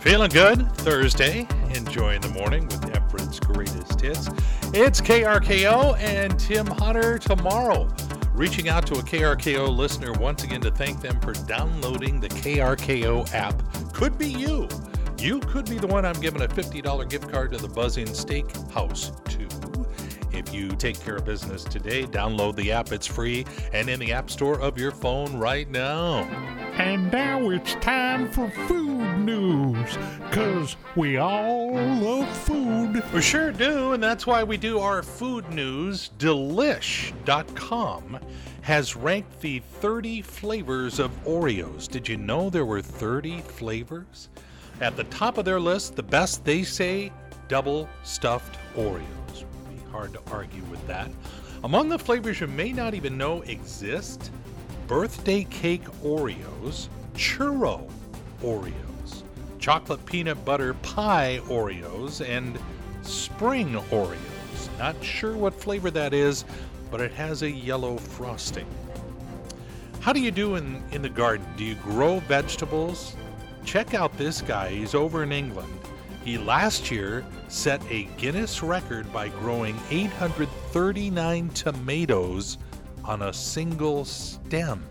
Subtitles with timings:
[0.00, 0.70] Feeling good?
[0.76, 1.46] Thursday.
[1.74, 4.28] Enjoying the morning with Everett's greatest hits.
[4.72, 7.88] It's KRKO and Tim Hunter tomorrow.
[8.32, 13.34] Reaching out to a KRKO listener once again to thank them for downloading the KRKO
[13.34, 13.60] app.
[13.92, 14.68] Could be you.
[15.18, 18.06] You could be the one I'm giving a $50 gift card to the Buzz Inn
[18.06, 19.48] Steakhouse to.
[20.36, 22.92] If you take care of business today, download the app.
[22.92, 26.57] It's free and in the App Store of your phone right now.
[26.78, 33.02] And now it's time for food news, because we all love food.
[33.12, 36.10] We sure do, and that's why we do our food news.
[36.18, 38.20] Delish.com
[38.62, 41.88] has ranked the 30 flavors of Oreos.
[41.88, 44.28] Did you know there were 30 flavors?
[44.80, 47.10] At the top of their list, the best they say
[47.48, 49.44] double stuffed Oreos.
[49.68, 51.10] Be hard to argue with that.
[51.64, 54.30] Among the flavors you may not even know exist
[54.88, 57.88] birthday cake Oreos, churro
[58.42, 59.22] Oreos,
[59.58, 62.58] chocolate peanut butter pie Oreos, and
[63.02, 64.78] spring Oreos.
[64.78, 66.46] Not sure what flavor that is,
[66.90, 68.66] but it has a yellow frosting.
[70.00, 71.46] How do you do in, in the garden?
[71.58, 73.14] Do you grow vegetables?
[73.66, 74.70] Check out this guy.
[74.70, 75.72] He's over in England.
[76.24, 82.56] He last year set a Guinness record by growing 839 tomatoes
[83.08, 84.84] on a single stem.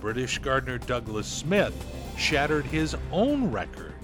[0.00, 1.74] British gardener Douglas Smith
[2.18, 3.94] shattered his own record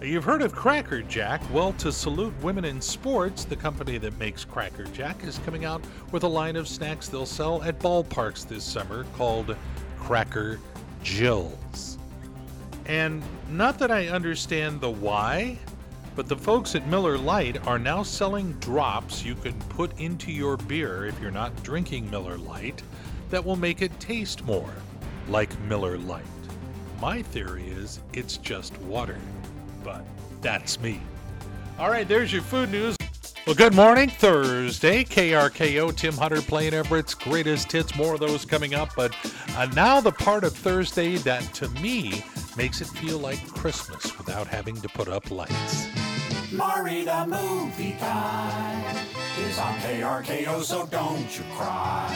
[0.00, 1.40] You've heard of Cracker Jack.
[1.52, 5.80] Well, to salute women in sports, the company that makes Cracker Jack is coming out
[6.10, 9.56] with a line of snacks they'll sell at ballparks this summer called
[10.12, 10.60] Cracker
[11.02, 11.96] Jills.
[12.84, 15.56] And not that I understand the why,
[16.14, 20.58] but the folks at Miller Lite are now selling drops you can put into your
[20.58, 22.82] beer if you're not drinking Miller Lite
[23.30, 24.74] that will make it taste more
[25.30, 26.22] like Miller Lite.
[27.00, 29.18] My theory is it's just water,
[29.82, 30.04] but
[30.42, 31.00] that's me.
[31.78, 32.98] All right, there's your food news.
[33.44, 35.02] Well, good morning, Thursday.
[35.02, 37.96] KRKO, Tim Hunter playing Everett's greatest hits.
[37.96, 38.90] More of those coming up.
[38.94, 39.16] But
[39.56, 42.24] uh, now the part of Thursday that to me
[42.56, 45.88] makes it feel like Christmas without having to put up lights.
[46.52, 49.04] Maury the movie guy
[49.40, 52.14] is on KRKO, so don't you cry.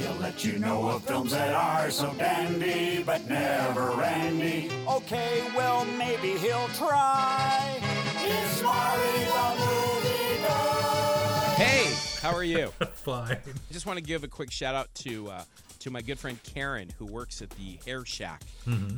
[0.00, 4.70] He'll let you know of films that are so dandy, but never Randy.
[4.88, 7.78] Okay, well, maybe he'll try.
[8.24, 9.57] It's Maury the movie guy.
[9.57, 9.57] Hey,
[12.28, 12.68] how are you?
[12.94, 13.38] Fine.
[13.46, 15.42] I just want to give a quick shout out to uh,
[15.80, 18.42] to my good friend Karen, who works at the Hair Shack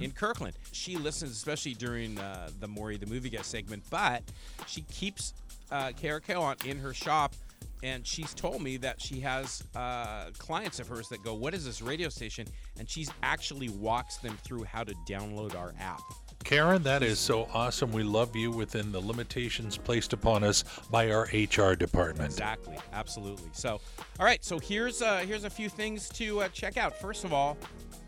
[0.01, 0.55] in Kirkland.
[0.73, 4.23] She listens, especially during uh, the Maury the Movie Guest segment, but
[4.67, 5.35] she keeps
[5.71, 7.35] uh, KRKO on in her shop.
[7.83, 11.65] And she's told me that she has uh, clients of hers that go, "What is
[11.65, 12.47] this radio station?"
[12.79, 16.01] And she's actually walks them through how to download our app.
[16.45, 17.93] Karen, that is so awesome.
[17.93, 22.31] We love you within the limitations placed upon us by our HR department.
[22.31, 23.51] Exactly, absolutely.
[23.53, 23.81] So,
[24.19, 24.45] all right.
[24.45, 26.99] So here's uh, here's a few things to uh, check out.
[26.99, 27.57] First of all,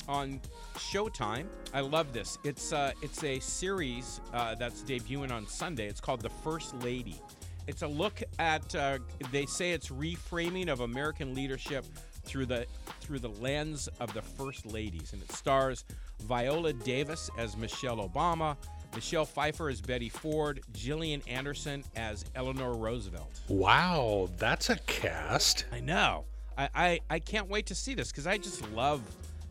[0.08, 0.40] on
[0.74, 2.38] Showtime, I love this.
[2.42, 5.86] It's uh, it's a series uh, that's debuting on Sunday.
[5.86, 7.20] It's called The First Lady.
[7.68, 8.98] It's a look at uh,
[9.30, 11.84] they say it's reframing of American leadership
[12.24, 12.66] through the
[13.02, 15.84] through the lens of the first ladies, and it stars
[16.20, 18.56] Viola Davis as Michelle Obama.
[18.94, 23.40] Michelle Pfeiffer as Betty Ford, Gillian Anderson as Eleanor Roosevelt.
[23.48, 25.64] Wow, that's a cast.
[25.72, 26.24] I know.
[26.58, 29.00] I, I, I can't wait to see this because I just love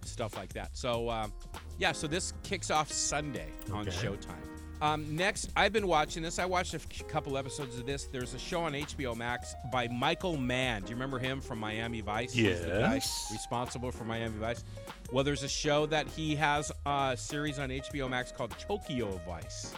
[0.05, 0.69] stuff like that.
[0.73, 1.33] So, um,
[1.79, 3.91] yeah, so this kicks off Sunday on Okay.
[4.07, 4.50] Showtime.
[4.81, 6.39] Um, next, I've been watching this.
[6.39, 8.05] I watched a f- couple episodes of this.
[8.05, 10.81] There's a show on HBO Max by Michael Mann.
[10.81, 12.33] Do you remember him from Miami Vice?
[12.33, 13.29] He's the guy Yes.
[13.31, 14.63] responsible for Miami Vice.
[15.11, 19.73] Well, there's a show that he has a series on HBO Max called Tokyo Vice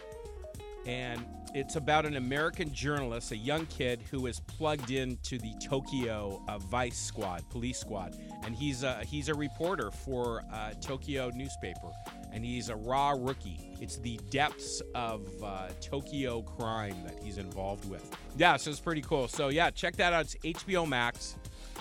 [0.85, 6.41] and it's about an American journalist, a young kid who is plugged into the Tokyo
[6.47, 11.91] uh, Vice Squad, police squad, and he's a he's a reporter for uh, Tokyo newspaper,
[12.31, 13.75] and he's a raw rookie.
[13.79, 18.09] It's the depths of uh, Tokyo crime that he's involved with.
[18.35, 19.27] Yeah, so it's pretty cool.
[19.27, 20.21] So yeah, check that out.
[20.21, 21.35] It's HBO Max.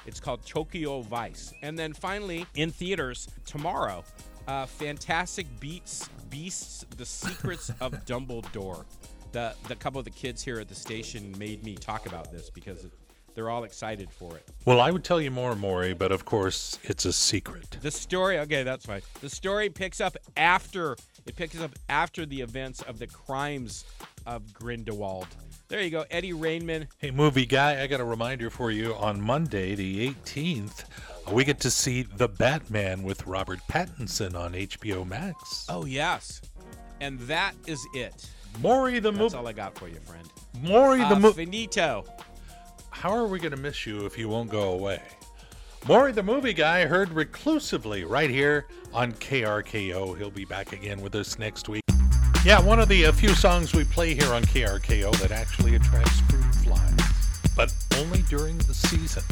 [0.04, 1.54] It's called Tokyo Vice.
[1.62, 4.04] And then finally, in theaters tomorrow,
[4.48, 8.84] uh, Fantastic Beats Beasts: The Secrets of Dumbledore.
[9.32, 12.50] The the couple of the kids here at the station made me talk about this
[12.50, 12.92] because it,
[13.34, 14.46] they're all excited for it.
[14.64, 17.78] Well, I would tell you more, Maury, but of course, it's a secret.
[17.80, 19.00] The story, okay, that's fine.
[19.20, 20.96] The story picks up after
[21.26, 23.84] it picks up after the events of the crimes
[24.26, 25.28] of Grindelwald.
[25.68, 26.88] There you go, Eddie Redmayne.
[26.98, 28.94] Hey, movie guy, I got a reminder for you.
[28.96, 30.84] On Monday, the 18th,
[31.30, 35.66] we get to see The Batman with Robert Pattinson on HBO Max.
[35.68, 36.42] Oh yes,
[37.00, 38.28] and that is it.
[38.60, 39.24] Maury the movie.
[39.24, 40.28] That's all I got for you, friend.
[40.62, 41.44] Maury the Uh, movie.
[41.46, 42.04] finito.
[42.90, 45.00] How are we going to miss you if you won't go away?
[45.88, 50.16] Maury the movie guy heard reclusively right here on KRKO.
[50.16, 51.82] He'll be back again with us next week.
[52.44, 56.20] Yeah, one of the uh, few songs we play here on KRKO that actually attracts
[56.20, 56.98] fruit flies,
[57.56, 59.22] but only during the season.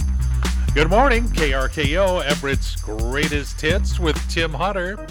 [0.74, 5.06] Good morning, KRKO, Everett's greatest hits with Tim Hunter.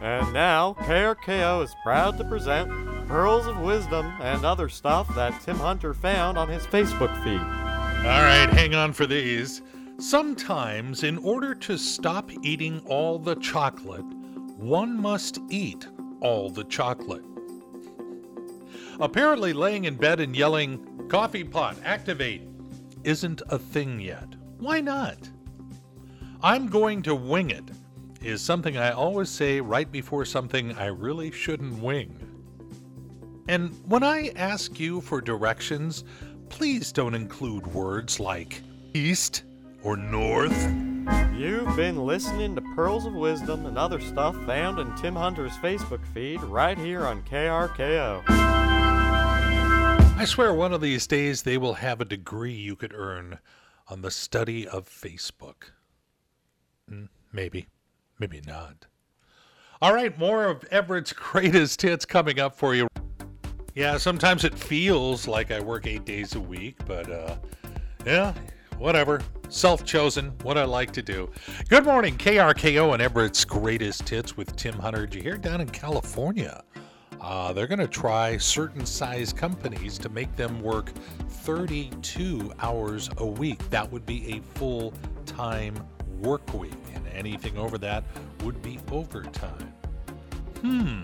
[0.00, 2.70] And now, KRKO is proud to present
[3.06, 7.40] Pearls of Wisdom and other stuff that Tim Hunter found on his Facebook feed.
[7.40, 9.60] All right, hang on for these.
[9.98, 14.06] Sometimes, in order to stop eating all the chocolate,
[14.56, 15.86] one must eat
[16.22, 17.24] all the chocolate.
[19.00, 22.48] Apparently, laying in bed and yelling, Coffee pot, activate,
[23.04, 24.28] isn't a thing yet.
[24.58, 25.28] Why not?
[26.42, 27.70] I'm going to wing it
[28.22, 32.16] is something I always say right before something I really shouldn't wing.
[33.48, 36.04] And when I ask you for directions,
[36.48, 38.62] please don't include words like
[38.94, 39.44] east
[39.82, 40.56] or north.
[41.34, 46.04] You've been listening to Pearls of Wisdom and other stuff found in Tim Hunter's Facebook
[46.12, 48.22] feed right here on KRKO.
[50.16, 53.38] I swear one of these days they will have a degree you could earn
[53.88, 55.70] on the study of Facebook.
[56.88, 57.68] Hmm, Maybe,
[58.20, 58.86] maybe not.
[59.82, 62.86] All right, more of Everett's greatest hits coming up for you.
[63.74, 67.36] Yeah, sometimes it feels like I work eight days a week, but uh,
[68.04, 68.34] yeah,
[68.78, 69.20] whatever.
[69.48, 71.30] Self chosen, what I like to do.
[71.68, 75.06] Good morning, KRKO and Everett's greatest hits with Tim Hunter.
[75.06, 76.62] Did you hear down in California?
[77.20, 80.92] Uh, they're going to try certain size companies to make them work
[81.28, 83.68] 32 hours a week.
[83.70, 84.94] That would be a full
[85.26, 85.74] time
[86.20, 88.04] work week, and anything over that
[88.44, 89.72] would be overtime.
[90.60, 91.02] Hmm.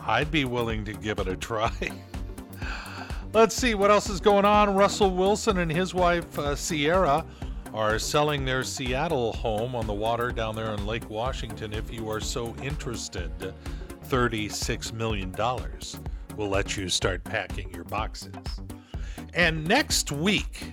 [0.00, 1.72] I'd be willing to give it a try.
[3.32, 4.74] Let's see what else is going on.
[4.74, 7.24] Russell Wilson and his wife uh, Sierra
[7.74, 11.72] are selling their Seattle home on the water down there in Lake Washington.
[11.74, 13.30] If you are so interested,
[14.08, 15.34] $36 million
[16.36, 18.32] will let you start packing your boxes.
[19.34, 20.72] And next week,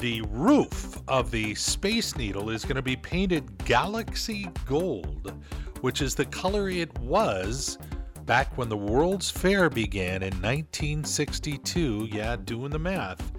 [0.00, 5.34] the roof of the Space Needle is going to be painted Galaxy Gold,
[5.82, 7.76] which is the color it was
[8.24, 12.08] back when the World's Fair began in 1962.
[12.10, 13.30] Yeah, doing the math.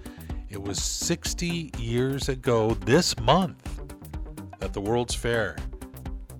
[0.48, 3.80] It was 60 years ago this month
[4.60, 5.56] that the World's Fair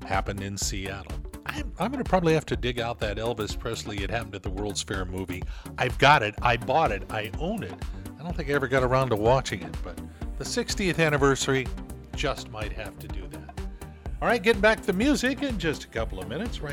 [0.07, 1.19] happened in Seattle.
[1.47, 4.45] I'm, I'm going to probably have to dig out that Elvis Presley It Happened at
[4.45, 5.43] the World's Fair movie.
[5.79, 6.37] I've got it.
[6.43, 7.11] I bought it.
[7.11, 7.75] I own it.
[8.23, 9.99] I don't think I ever got around to watching it, but
[10.39, 11.67] the 60th anniversary
[12.15, 13.61] just might have to do that.
[14.21, 16.61] All right, getting back to the music in just a couple of minutes.
[16.61, 16.71] Right